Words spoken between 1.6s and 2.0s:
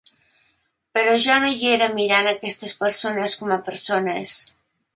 era